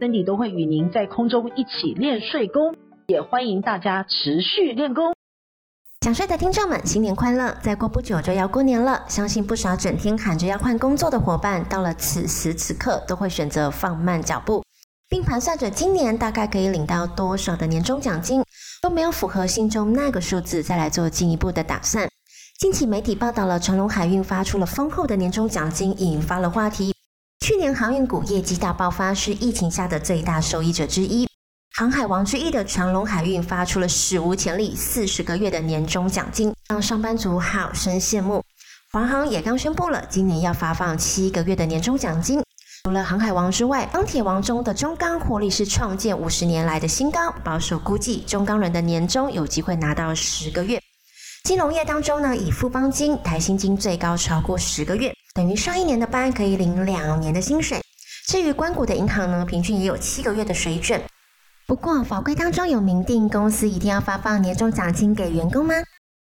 [0.00, 2.74] ，Cindy 都会与您在空中一起练睡功，
[3.06, 5.12] 也欢迎大家持续练功。
[6.00, 7.54] 想税的听众们，新年快乐！
[7.62, 14.64] 再过不久就要过年了，相信不少整天喊着要换工作的伙伴，到了此时此刻都会选择放慢脚步，
[15.10, 18.42] 并盘算着今年大概可以领到多少的年终奖金，
[18.80, 22.08] 都没有符合心中那个数字，再来做进一步的打算。
[22.58, 26.94] 近期媒体报道了长荣海运发出了丰厚的年终奖金，引发了话题。
[27.74, 31.28] 航运股业绩大爆发，是疫情下的最大受益者之一。
[31.76, 38.44] 航海王之一的长荣海运发出了史无前例四十个月的年终奖金，让上班族好生羡慕。
[38.92, 42.42] 华航也刚宣布了，今年要发放七个月的年终奖金。
[42.84, 50.80] 除了航海王之外，钢铁王中的中钢获利是创建五十年来的新高，保守估计中钢人的年终有机会拿到十个月。
[51.44, 55.14] 金融业当中呢，以富邦金、台新金最高超过十个月。
[55.34, 57.80] 等于上一年的班可以领两年的薪水。
[58.26, 61.00] 至于关谷的银行呢，平均也有七个月的水准。
[61.66, 65.74] 不过法规当中有明定，公司一定要发放年终奖金给员工吗？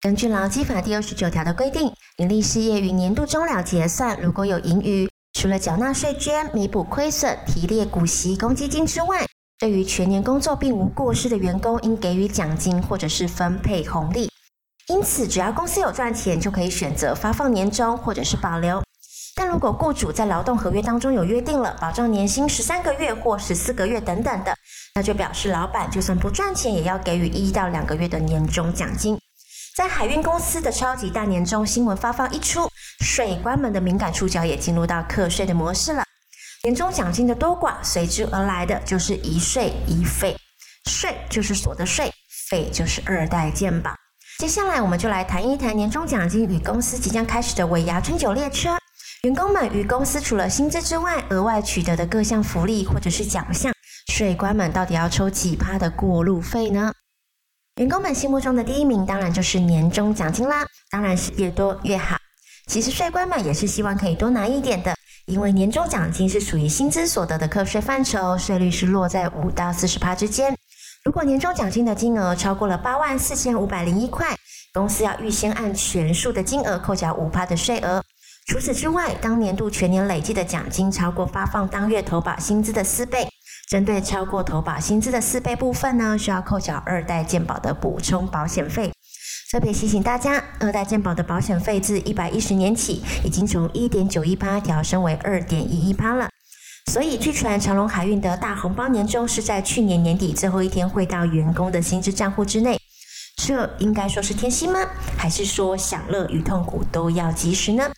[0.00, 5.08] 根据劳基法第二十九条的规定，盈利事业于年度终了结算，如果有盈余，
[5.38, 9.26] 除了缴纳税捐、弥补亏损、提列股息、公积金之外，
[9.58, 14.30] 对于全年工作并无过失的员工，应给予奖金或者是分配红利。
[14.88, 18.85] 因此，只要公司有赚钱，就可以选择发放年终或者是保留。
[19.38, 24.56] 但如果雇主在劳动合约当中有约定了保障年薪十三个月或十四个月等等的，
[24.94, 29.18] 那就表示老板就算不赚钱，也要给予一到两个月的年终奖金。
[29.76, 32.66] 在海运公司的超级大年终新闻发放一出，
[33.04, 36.02] 税官们的敏感触角也进入到课税的模式了。
[36.62, 40.34] 年终奖金的多寡，随之而来的就是一税一费，
[40.90, 42.10] 税就是所得税，
[42.48, 43.90] 费就是二代健保。
[44.38, 48.70] 接下来我们就来谈一谈年终奖金与公司即将开始的尾牙春酒列车。
[49.26, 53.72] 员工们与公司除了薪资之外，额外取得的各项福利或者是奖项，
[54.12, 56.92] 税官们到底要抽几趴的过路费呢？
[57.80, 62.16] 员工们心目中的第一名当然就是年终奖金啦，当然是越多越好。
[62.68, 64.94] 其实税官们也是希望可以多拿一点的，
[65.26, 70.56] 因为年终奖金是属于薪资所得的课税范畴，税率是落在五到四十趴之间。
[71.02, 74.36] 如果年终奖金的金额超过了八万四千五百零一块，
[74.72, 78.00] 公司要预先按全数的金额扣缴五趴的税额。
[78.46, 83.28] 除此之外，当年度全年累计的奖金超过发放当月投保薪资的四倍，
[83.68, 88.92] 针对超过投保薪资的四倍部分呢，需要扣缴二代健保的补充保险费。
[89.50, 96.28] 特别提醒大家，二代健保的保险费自一百一十年起，已经从一点九一趴调升为二点一一趴了。
[96.92, 102.80] 所以，据传长荣海运的大红包年终是在去年年底最后一天汇到员工的薪资账户之内，
[103.36, 104.78] 这应该说是贴心吗？
[105.16, 107.90] 还是说享乐与痛苦都要及时呢？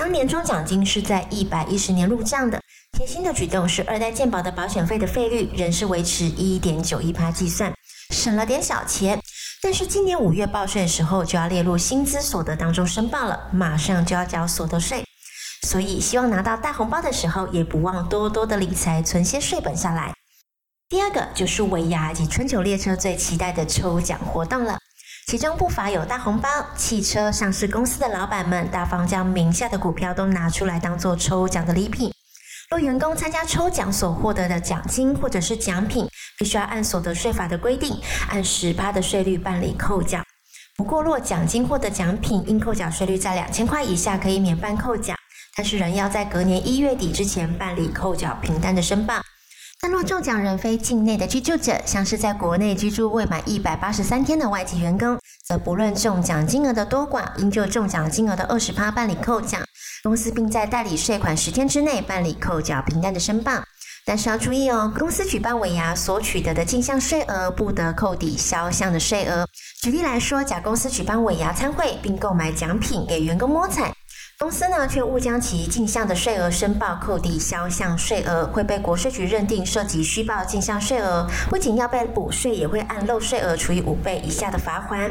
[0.00, 2.58] 当年终奖金是在一百一十年入账的，
[2.96, 7.70] 贴心的举动是二代健保的保险费的费率仍是维持一点九一趴计算，
[8.08, 9.20] 省了点小钱。
[9.60, 15.04] 但是今年五月报税的时候就要列入薪资所得当中申报了，马上就要缴所得税。
[15.68, 20.14] 所以希望拿到大红包的时候，也不忘多多的理财，存些税本下来。
[20.88, 24.78] 第二个就是尾牙及春秋列车最期待的抽奖活动了。
[25.26, 32.12] 其中不乏有大红包，汽车上市公司的老板们大方将名下的股票都拿出来当做抽奖的礼品。
[32.70, 36.08] 若员工参加抽奖所获得的奖金或者是奖品，
[36.38, 37.96] 必须要按所得税法的规定，
[38.28, 40.20] 按十八的税率办理扣缴。
[40.76, 45.14] 不过，若奖金或者奖品应扣缴税率在两千块以下，可以免办扣缴，
[45.56, 49.20] 但是仍要在隔年一月底之前办理扣缴凭单的申报。
[49.82, 59.58] 但若中奖人非境内的居住者，像是在国内居住未满一百八十三天的外籍员工，则不论中奖金额的多寡，应就中奖金额的二十趴办理扣缴。
[60.02, 63.52] 公司并在代理税款十天之内办理扣缴凭单的申报。
[64.04, 69.46] 但是要注意哦，公司举办尾牙所取得的进项税额，不得扣抵销项的税额。
[69.82, 73.94] 举例来说，甲公司举办尾牙餐会，并购买奖品给员工摸彩。
[74.42, 85.10] 公司呢，却误将其进项的税额申报扣抵销项税额，会被国税局认定涉及虚报进项税额，不仅要被补税，也会按漏税额处以五倍以下的罚锾。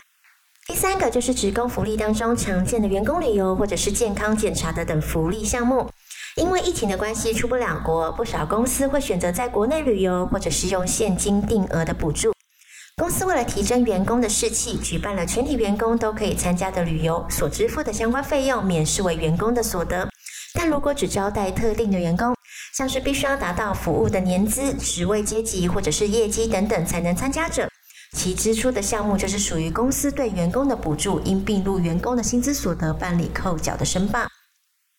[0.65, 5.87] 第三个就是职工福利当中常见的员工旅游或者是健康检查的等福利项目。
[6.35, 12.33] 因为疫情的关系出不了国，不少公司会选择在国内旅游，或者是用现金定额的补助。
[12.99, 20.05] 公司为了提升员工的士气，举办了全体员工都可以参加的旅游，所支付的相关费用免视为员工的所得。
[20.53, 22.35] 但如果只招待特定的员工，
[22.75, 27.69] 像是必须要达到服务的年资、职位阶级或者是业绩等等才能参加者，
[28.17, 34.27] 其支出的项目就是属于公司对员工的补助，应并入员工的薪资所得办理扣缴的申报。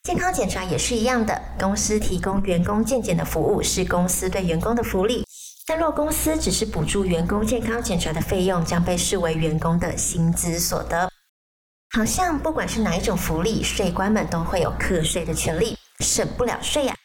[0.04, 5.22] 健康检查也是一样的，公司提供员工健检的服务是公司对员工的福利。
[5.70, 11.08] 但若公司只是补助员工健康检查的费用，将被视为员工的薪资所得。
[11.96, 16.96] 好像不管是哪一种福利，税官们都会有课税的权利，省不了税呀。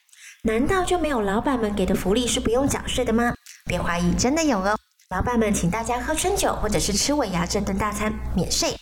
[0.41, 3.35] 难道就没有老板们给的福利是不用缴税的吗？
[3.67, 4.75] 别怀疑，真的有哦。
[5.11, 8.75] 老板们请大家喝春酒，或者是吃尾牙这顿大餐，免税。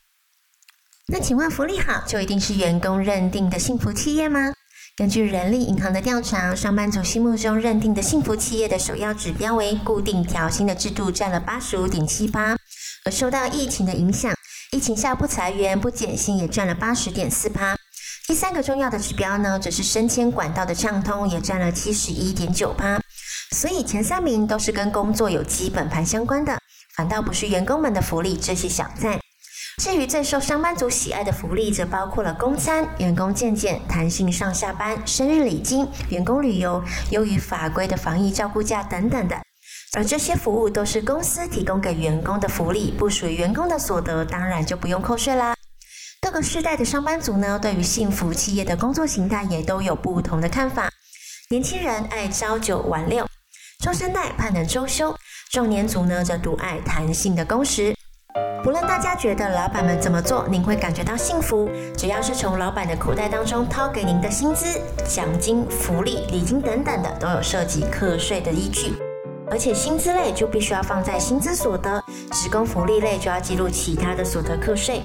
[1.07, 4.53] 那请问福利好就一定是员工认定的幸福企业吗？
[4.95, 12.56] 根据人力银行的调查，上班族心目中认定的幸福企业的首要指标为固定调薪的制度，占了八十五点七八。
[13.04, 14.31] 而受到疫情的影响，
[14.72, 17.75] 疫情下不裁员不减薪也占了八十点四八。
[18.28, 23.01] 第三个重要的指标呢，则是升迁管道的畅通，也占了七十一点九八。
[23.50, 26.60] 所以前三名都是跟工作有基本盘相关的，
[26.95, 29.23] 反倒不是员工们的福利这些小赞。
[29.81, 39.36] 至于最受上班族喜爱的福利，则包括了公餐、员工健检、弹性上下班、生日礼金、员工旅游、优于法规的防疫照顾假等等的。
[39.98, 45.56] 而这些服务都是公司提供给员工的福利，不属于员工的所得，当然就不用扣税啦。
[46.22, 50.90] 各个世代的上班族呢，对于幸福企业的工作形态也都有不同的看法。
[51.50, 53.28] 年轻人爱朝九晚六，
[53.80, 55.16] 中生代盼能周休，
[55.52, 57.96] 壮年族呢则独爱弹性的工时。
[58.63, 68.94] 不论大家觉得老板们怎么做，您会感觉到幸福，只要是从老板的口袋当中掏给您的薪资、奖金、福利、礼金等等的，都有涉及课税的依据。
[69.51, 72.01] 而且薪资类就必须要放在薪资所得，
[72.31, 75.04] 职工福利类就要记录其他的所得课税。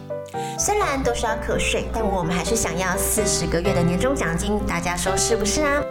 [0.56, 5.82] 虽然都是要课税，但我们还是想要四十个月的年终奖金，大家说是不是啊？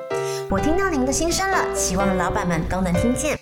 [0.50, 3.38] 我听到您的心声了，希望老板们都能听见。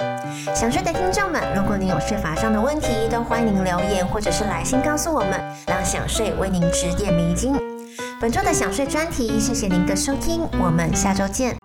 [0.53, 7.55] 想睡的听众们，如果您有睡法上的问题，都欢迎您留言或者是来信告诉我们，让想睡为您指点迷津。
[8.21, 11.64] 本周的想睡专题，谢谢您的收听，我们下周见。